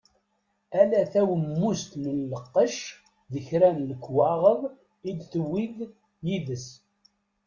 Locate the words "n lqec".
2.03-2.79